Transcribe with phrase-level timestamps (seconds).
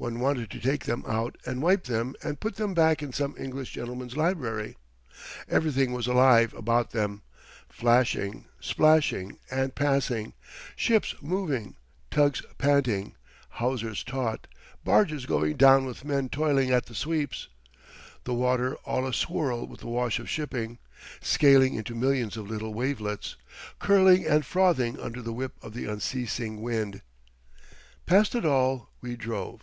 [0.00, 3.34] One wanted to take them out and wipe them and put them back in some
[3.36, 4.76] English gentleman's library.
[5.48, 7.22] Everything was alive about them,
[7.68, 10.34] flash ing, splashing, and passing,
[10.76, 11.74] ships moving,
[12.12, 13.16] tugs panting,
[13.54, 14.46] hawsers taut,
[14.84, 17.48] barges going down with men toiling at the sweeps,
[18.22, 20.78] the water all a swirl with the wash of shipping,
[21.20, 23.34] scaling into millions of little wavelets,
[23.80, 27.02] curling and frothing under the whip of the unceasing wind.
[28.06, 29.62] Past it all we drove.